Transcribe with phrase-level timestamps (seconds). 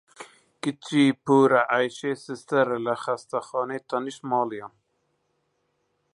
[0.61, 4.73] کچی پوورە عەیشێ سستەرە لە خەستانەی تەنیشت ماڵیان.